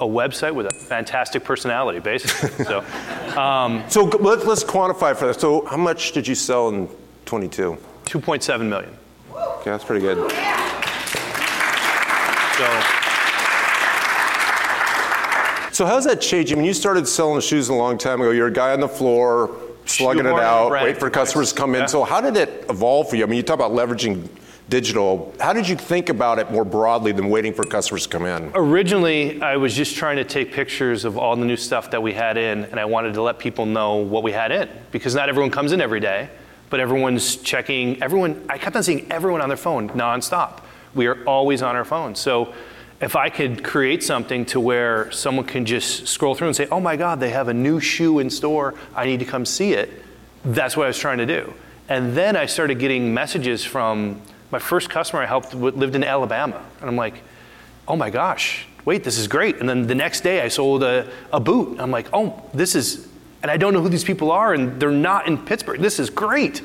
[0.00, 2.64] a website with a fantastic personality, basically.
[2.64, 2.80] so,
[3.38, 5.40] um, so let, us quantify for that.
[5.40, 6.88] So, how much did you sell in
[7.26, 7.76] 22?
[8.04, 8.96] 2.7 million.
[9.32, 10.18] Okay, that's pretty good.
[12.56, 13.04] So,
[15.74, 16.52] So how's that change?
[16.52, 18.88] I mean, you started selling shoes a long time ago, you're a guy on the
[18.88, 21.80] floor, slugging it out, wait for customers to come in.
[21.80, 21.86] Yeah.
[21.86, 23.24] So how did it evolve for you?
[23.24, 24.28] I mean, you talk about leveraging
[24.68, 25.34] digital.
[25.40, 28.50] How did you think about it more broadly than waiting for customers to come in?
[28.54, 32.12] Originally, I was just trying to take pictures of all the new stuff that we
[32.12, 35.28] had in, and I wanted to let people know what we had in because not
[35.28, 36.28] everyone comes in every day,
[36.70, 38.02] but everyone's checking.
[38.02, 40.60] Everyone, I kept on seeing everyone on their phone nonstop.
[40.94, 42.14] We are always on our phone.
[42.14, 42.54] So
[43.00, 46.80] if I could create something to where someone can just scroll through and say, "Oh
[46.80, 48.74] my God, they have a new shoe in store.
[48.94, 49.90] I need to come see it,"
[50.44, 51.52] that's what I was trying to do.
[51.88, 54.22] And then I started getting messages from
[54.54, 57.22] my first customer I helped lived in Alabama, and I'm like
[57.86, 59.56] oh my gosh, wait, this is great.
[59.56, 61.80] And then the next day I sold a, a boot.
[61.80, 63.08] I'm like, oh, this is,
[63.42, 65.80] and I don't know who these people are, and they're not in Pittsburgh.
[65.80, 66.62] This is great.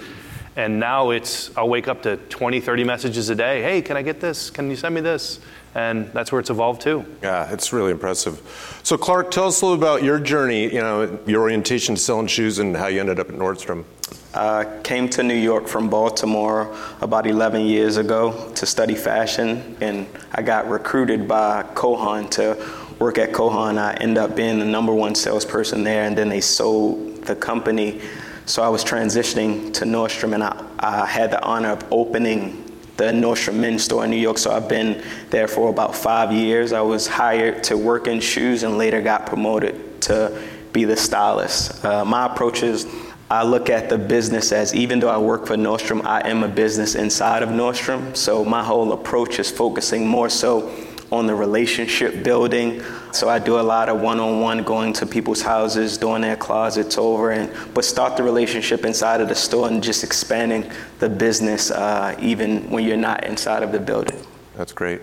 [0.55, 3.61] And now it's, I'll wake up to 20, 30 messages a day.
[3.61, 4.49] Hey, can I get this?
[4.49, 5.39] Can you send me this?
[5.75, 7.05] And that's where it's evolved to.
[7.21, 8.79] Yeah, it's really impressive.
[8.83, 12.27] So Clark, tell us a little about your journey, you know, your orientation to selling
[12.27, 13.85] shoes and how you ended up at Nordstrom.
[14.33, 20.07] I came to New York from Baltimore about 11 years ago to study fashion, and
[20.31, 22.55] I got recruited by Kohan to
[22.99, 23.77] work at Kohan.
[23.77, 28.01] I ended up being the number one salesperson there, and then they sold the company.
[28.45, 32.65] So I was transitioning to Nordstrom, and I, I had the honor of opening
[32.97, 34.37] the Nordstrom men's store in New York.
[34.37, 36.73] So I've been there for about five years.
[36.73, 40.39] I was hired to work in shoes and later got promoted to
[40.73, 41.83] be the stylist.
[41.83, 42.85] Uh, my approach is
[43.31, 46.47] I look at the business as even though I work for Nordstrom, I am a
[46.47, 48.17] business inside of Nordstrom.
[48.17, 50.71] So my whole approach is focusing more so
[51.11, 52.83] on the relationship building.
[53.11, 57.31] So I do a lot of one-on-one going to people's houses, doing their closets over,
[57.31, 62.15] and but start the relationship inside of the store and just expanding the business uh,
[62.19, 64.19] even when you're not inside of the building.
[64.55, 65.01] That's great.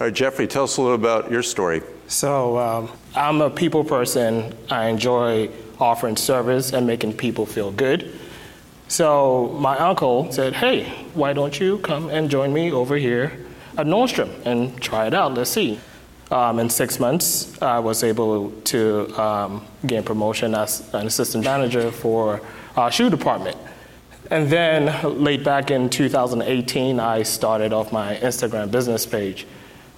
[0.00, 1.82] All right, Jeffrey, tell us a little about your story.
[2.06, 4.54] So um, I'm a people person.
[4.70, 8.12] I enjoy offering service and making people feel good.
[8.88, 13.32] So my uncle said, "Hey, why don't you come and join me over here
[13.76, 15.34] at Nordstrom and try it out?
[15.34, 15.78] Let's see."
[16.30, 21.90] Um, in six months, I was able to um, gain promotion as an assistant manager
[21.90, 22.42] for
[22.76, 23.56] our shoe department.
[24.30, 29.46] And then, late back in 2018, I started off my Instagram business page,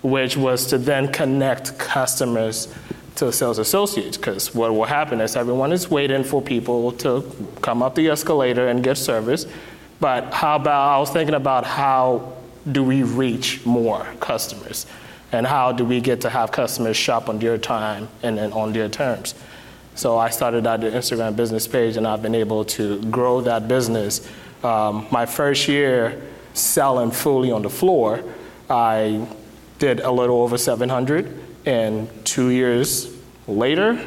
[0.02, 2.72] which was to then connect customers
[3.16, 4.16] to sales associates.
[4.16, 7.30] Because what will happen is everyone is waiting for people to
[7.62, 9.46] come up the escalator and get service.
[10.00, 12.36] But how about, I was thinking about how
[12.70, 14.86] do we reach more customers?
[15.32, 18.72] And how do we get to have customers shop on their time and then on
[18.72, 19.34] their terms?
[19.94, 23.68] So I started out the Instagram business page, and I've been able to grow that
[23.68, 24.26] business.
[24.64, 26.22] Um, my first year
[26.54, 28.22] selling fully on the floor,
[28.68, 29.26] I
[29.78, 34.02] did a little over 700, and two years later,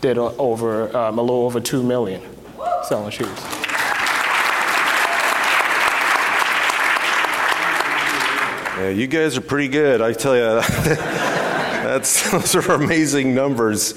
[0.00, 2.22] did over um, a little over two million
[2.84, 3.28] selling shoes.
[8.80, 10.42] Yeah, you guys are pretty good, I tell you.
[11.90, 13.94] That's those are amazing numbers.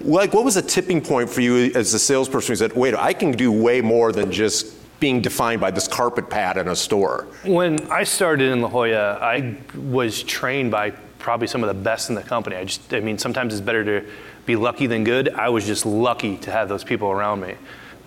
[0.00, 3.14] Like, what was a tipping point for you as a salesperson who said, "Wait, I
[3.14, 7.26] can do way more than just being defined by this carpet pad in a store"?
[7.44, 10.92] When I started in La Jolla, I was trained by
[11.28, 12.56] probably some of the best in the company.
[12.56, 14.08] I just, I mean, sometimes it's better to
[14.46, 15.28] be lucky than good.
[15.28, 17.54] I was just lucky to have those people around me.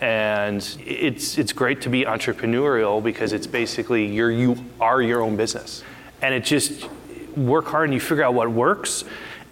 [0.02, 5.36] And it's, it's great to be entrepreneurial because it's basically you're, you are your own
[5.36, 5.84] business.
[6.24, 6.90] And it just,
[7.36, 9.04] work hard and you figure out what works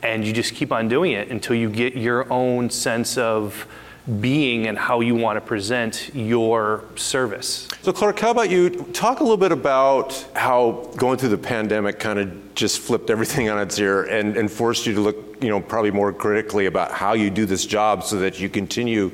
[0.02, 3.68] and you just keep on doing it until you get your own sense of
[4.10, 7.68] being and how you want to present your service.
[7.82, 12.00] So, Clark, how about you talk a little bit about how going through the pandemic
[12.00, 15.50] kind of just flipped everything on its ear and, and forced you to look, you
[15.50, 19.12] know, probably more critically about how you do this job so that you continue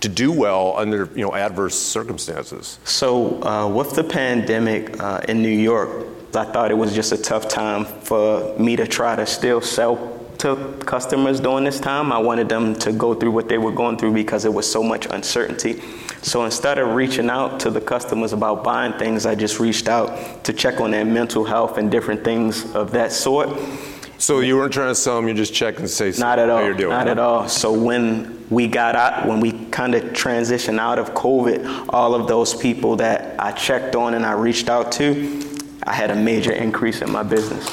[0.00, 2.78] to do well under, you know, adverse circumstances?
[2.84, 7.16] So, uh, with the pandemic uh, in New York, I thought it was just a
[7.16, 12.12] tough time for me to try to still sell to customers during this time.
[12.12, 14.82] I wanted them to go through what they were going through because it was so
[14.82, 15.82] much uncertainty.
[16.22, 20.44] So instead of reaching out to the customers about buying things, I just reached out
[20.44, 23.48] to check on their mental health and different things of that sort.
[24.18, 26.74] So you weren't trying to sell them; you just check and say Not at all.
[26.74, 27.48] Not at all.
[27.48, 32.26] So when we got out, when we kind of transitioned out of COVID, all of
[32.26, 35.44] those people that I checked on and I reached out to,
[35.84, 37.64] I had a major increase in my business.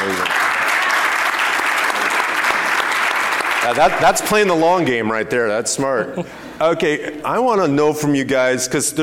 [0.00, 0.54] Amazing.
[3.64, 5.48] Yeah, that, that's playing the long game right there.
[5.48, 6.18] That's smart.
[6.60, 8.94] Okay, I want to know from you guys because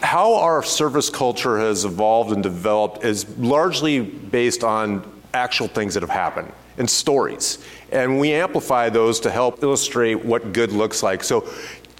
[0.00, 6.04] how our service culture has evolved and developed is largely based on actual things that
[6.04, 7.58] have happened and stories.
[7.90, 11.24] And we amplify those to help illustrate what good looks like.
[11.24, 11.48] So,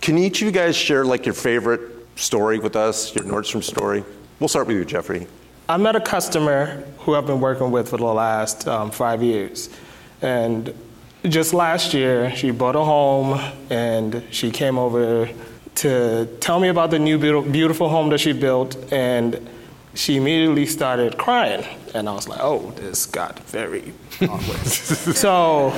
[0.01, 1.81] can each of you guys share like your favorite
[2.15, 4.05] story with us, your Nordstrom story?
[4.39, 5.27] We'll start with you, Jeffrey.
[5.69, 9.71] I met a customer who I've been working with for the last um, five years.
[10.23, 10.73] And
[11.25, 13.41] just last year, she bought a home
[13.71, 15.29] and she came over
[15.77, 18.77] to tell me about the new beautiful home that she built.
[18.93, 19.49] And
[19.95, 21.65] she immediately started crying.
[21.95, 23.93] And I was like, oh, this got very
[24.23, 24.59] awkward.
[24.67, 25.71] so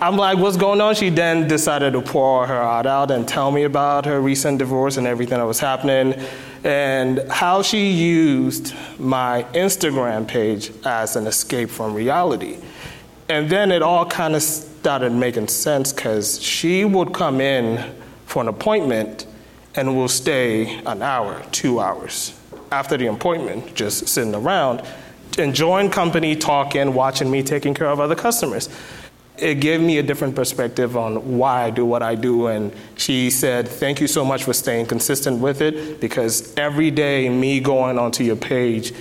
[0.00, 0.94] I'm like, what's going on?
[0.94, 4.96] She then decided to pour her heart out and tell me about her recent divorce
[4.96, 6.14] and everything that was happening
[6.62, 12.58] and how she used my Instagram page as an escape from reality.
[13.28, 17.94] And then it all kind of started making sense because she would come in
[18.26, 19.26] for an appointment
[19.74, 22.38] and will stay an hour, two hours
[22.72, 24.82] after the appointment, just sitting around,
[25.38, 28.68] enjoying company, talking, watching me taking care of other customers
[29.40, 32.48] it gave me a different perspective on why I do what I do.
[32.48, 37.28] And she said, Thank you so much for staying consistent with it because every day
[37.28, 38.92] me going onto your page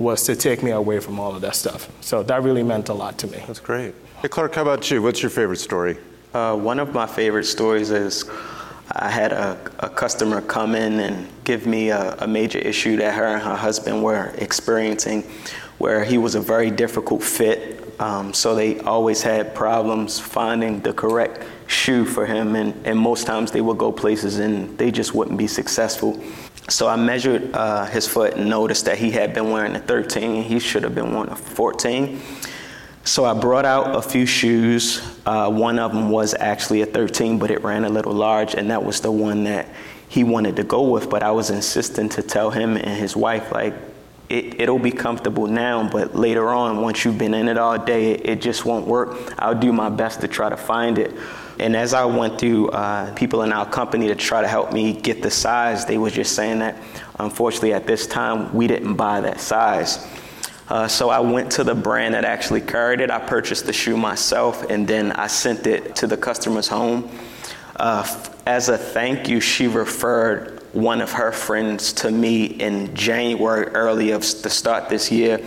[0.00, 1.88] was to take me away from all of that stuff.
[2.00, 3.42] So that really meant a lot to me.
[3.46, 3.94] That's great.
[4.22, 5.02] Hey, Clark, how about you?
[5.02, 5.98] What's your favorite story?
[6.32, 8.28] Uh, one of my favorite stories is
[8.92, 13.14] I had a, a customer come in and give me a, a major issue that
[13.14, 15.22] her and her husband were experiencing
[15.78, 20.94] where he was a very difficult fit um, so they always had problems finding the
[20.94, 25.14] correct shoe for him, and, and most times they would go places and they just
[25.14, 26.18] wouldn't be successful.
[26.68, 30.42] So I measured uh, his foot and noticed that he had been wearing a 13.
[30.42, 32.20] He should have been wearing a 14.
[33.04, 35.00] So I brought out a few shoes.
[35.24, 38.70] Uh, one of them was actually a 13, but it ran a little large, and
[38.70, 39.68] that was the one that
[40.08, 41.08] he wanted to go with.
[41.08, 43.74] But I was insistent to tell him and his wife, like,
[44.28, 48.12] it, it'll be comfortable now, but later on, once you've been in it all day,
[48.12, 49.34] it, it just won't work.
[49.38, 51.12] I'll do my best to try to find it.
[51.60, 54.94] And as I went through uh, people in our company to try to help me
[54.94, 56.76] get the size, they were just saying that
[57.18, 60.06] unfortunately at this time we didn't buy that size.
[60.70, 63.10] Uh, so I went to the brand that actually carried it.
[63.10, 67.10] I purchased the shoe myself and then I sent it to the customer's home.
[67.76, 68.06] Uh,
[68.46, 74.12] as a thank you, she referred one of her friends to me in January, early
[74.12, 75.40] of the start this year.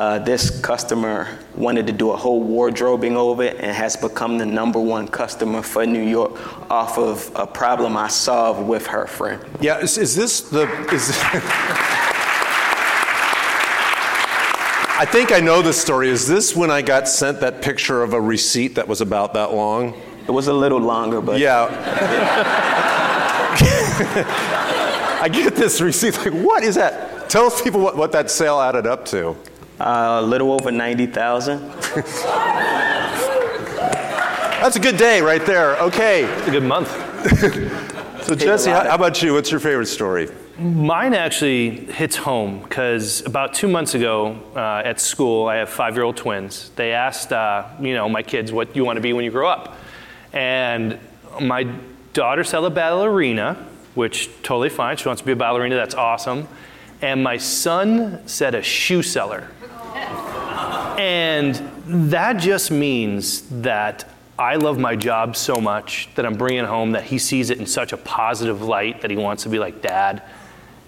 [0.00, 4.46] Uh, this customer wanted to do a whole wardrobing over it and has become the
[4.46, 6.32] number one customer for New York
[6.70, 9.44] off of a problem I solved with her friend.
[9.60, 11.10] Yeah, is, is this the is?
[14.96, 16.08] I think I know this story.
[16.08, 19.52] Is this when I got sent that picture of a receipt that was about that
[19.52, 19.92] long?
[20.26, 21.68] It was a little longer, but yeah.
[25.22, 27.28] I get this receipt, like, what is that?
[27.28, 29.36] Tell people what, what that sale added up to.
[29.80, 31.58] Uh, a little over 90,000.
[34.60, 35.80] That's a good day right there.
[35.80, 36.24] Okay.
[36.24, 36.90] It's a good month.
[38.24, 39.32] so, Jesse, how, how about you?
[39.32, 40.28] What's your favorite story?
[40.58, 45.94] Mine actually hits home because about two months ago uh, at school, I have five
[45.94, 46.70] year old twins.
[46.76, 49.48] They asked, uh, you know, my kids, what you want to be when you grow
[49.48, 49.78] up?
[50.34, 50.98] And
[51.40, 51.66] my
[52.12, 53.54] daughter said a ballerina,
[53.94, 54.98] which totally fine.
[54.98, 55.76] She wants to be a ballerina.
[55.76, 56.48] That's awesome.
[57.00, 59.48] And my son said a shoe seller.
[61.00, 61.54] And
[62.10, 64.06] that just means that
[64.38, 67.64] I love my job so much that I'm bringing home that he sees it in
[67.64, 70.22] such a positive light that he wants to be like dad.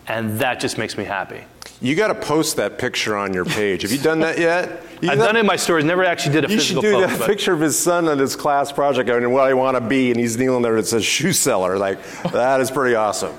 [0.06, 1.40] And that just makes me happy.
[1.80, 3.82] You got to post that picture on your page.
[3.82, 4.82] Have you done that yet?
[5.00, 5.86] You I've done it in my stories.
[5.86, 6.84] Never actually did a you physical.
[6.84, 9.44] You should do post, that picture of his son on his class project and what
[9.44, 10.76] I want to be, and he's kneeling there.
[10.76, 11.78] It says shoe seller.
[11.78, 11.98] Like
[12.32, 13.34] that is pretty awesome.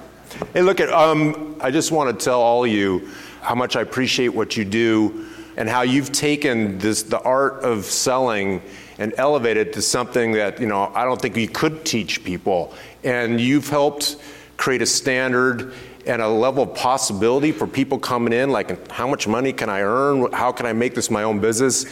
[0.53, 0.89] Hey, look at.
[0.89, 3.09] Um, I just want to tell all of you
[3.41, 7.85] how much I appreciate what you do and how you've taken this the art of
[7.85, 8.61] selling
[8.97, 12.73] and elevated it to something that you know I don't think we could teach people.
[13.03, 14.17] And you've helped
[14.57, 15.73] create a standard
[16.05, 19.81] and a level of possibility for people coming in, like how much money can I
[19.81, 20.31] earn?
[20.33, 21.85] How can I make this my own business?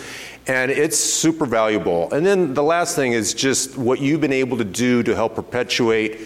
[0.47, 2.12] And it's super valuable.
[2.12, 5.36] And then the last thing is just what you've been able to do to help
[5.36, 6.20] perpetuate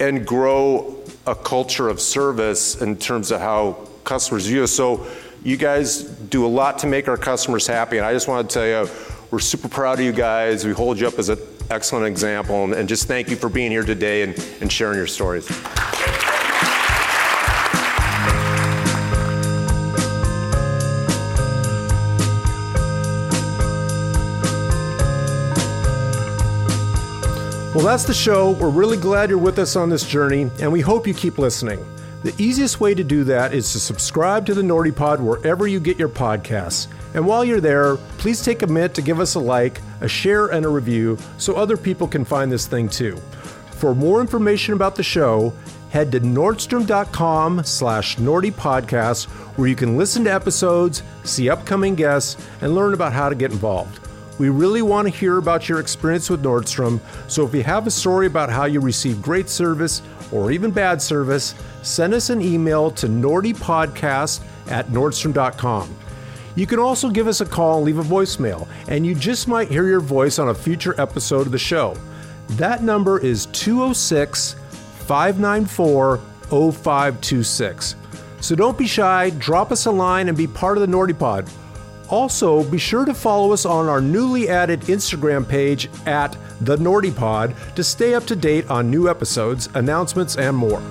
[0.00, 4.72] and grow a culture of service in terms of how customers view us.
[4.72, 5.06] So
[5.44, 7.96] you guys do a lot to make our customers happy.
[7.96, 8.90] And I just want to tell you,
[9.30, 10.64] we're super proud of you guys.
[10.64, 11.38] We hold you up as an
[11.70, 12.72] excellent example.
[12.72, 15.48] And, just thank you for being here today and, and sharing your stories.
[27.74, 28.50] Well, that's the show.
[28.50, 31.84] We're really glad you're with us on this journey, and we hope you keep listening.
[32.22, 35.80] The easiest way to do that is to subscribe to the Nordy Pod wherever you
[35.80, 36.86] get your podcasts.
[37.14, 40.46] And while you're there, please take a minute to give us a like, a share,
[40.46, 43.16] and a review so other people can find this thing too.
[43.72, 45.52] For more information about the show,
[45.90, 49.24] head to nordstrom.com slash Nordy Podcast,
[49.56, 53.50] where you can listen to episodes, see upcoming guests, and learn about how to get
[53.50, 53.98] involved.
[54.38, 57.90] We really want to hear about your experience with Nordstrom, so if you have a
[57.90, 62.90] story about how you received great service or even bad service, send us an email
[62.92, 65.96] to nordypodcast at nordstrom.com.
[66.54, 69.68] You can also give us a call and leave a voicemail, and you just might
[69.68, 71.96] hear your voice on a future episode of the show.
[72.50, 74.56] That number is 206
[75.06, 76.18] 594
[76.48, 77.96] 0526.
[78.40, 81.50] So don't be shy, drop us a line and be part of the NordyPod.
[82.10, 87.74] Also, be sure to follow us on our newly added Instagram page at The NordyPod
[87.74, 90.82] to stay up to date on new episodes, announcements, and more.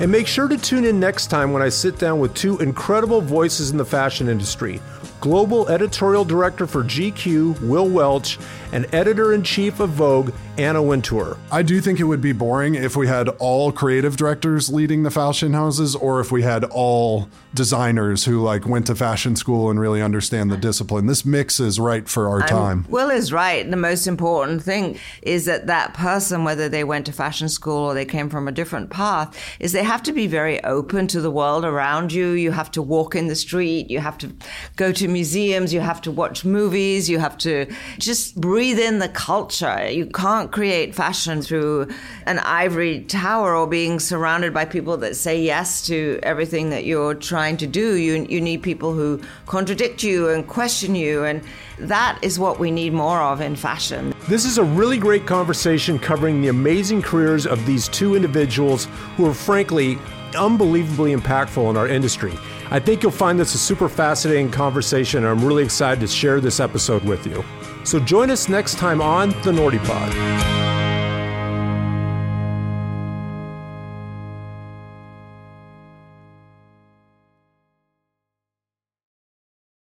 [0.00, 3.20] And make sure to tune in next time when I sit down with two incredible
[3.20, 4.80] voices in the fashion industry
[5.24, 8.38] Global Editorial Director for GQ, Will Welch,
[8.72, 11.38] and Editor in Chief of Vogue, Anna Wintour.
[11.50, 15.10] I do think it would be boring if we had all creative directors leading the
[15.10, 19.80] fashion houses or if we had all designers who like went to fashion school and
[19.80, 21.06] really understand the discipline.
[21.06, 22.84] This mix is right for our time.
[22.90, 23.68] Will is right.
[23.68, 27.94] The most important thing is that that person, whether they went to fashion school or
[27.94, 31.30] they came from a different path, is they have to be very open to the
[31.30, 32.30] world around you.
[32.30, 33.88] You have to walk in the street.
[33.88, 34.32] You have to
[34.76, 35.72] go to museums.
[35.72, 37.08] You have to watch movies.
[37.08, 37.66] You have to
[37.98, 39.88] just breathe in the culture.
[39.88, 41.88] You can't create fashion through
[42.26, 47.14] an ivory tower or being surrounded by people that say yes to everything that you're
[47.14, 47.94] trying to do.
[47.94, 51.24] You, you need people who contradict you and question you.
[51.24, 51.42] And
[51.78, 54.12] that is what we need more of in fashion.
[54.28, 58.86] This is a really great conversation covering the amazing careers of these two individuals
[59.16, 59.98] who are frankly
[60.36, 62.32] unbelievably impactful in our industry.
[62.70, 66.40] I think you'll find this a super fascinating conversation, and I'm really excited to share
[66.40, 67.44] this episode with you.
[67.84, 70.83] So join us next time on The Nordy Pod.